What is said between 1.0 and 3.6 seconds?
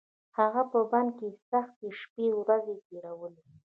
کې سختې شپې ورځې تېرولې.